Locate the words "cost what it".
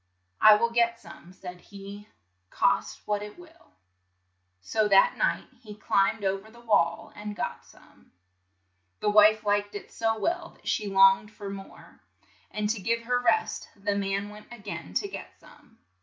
2.49-3.37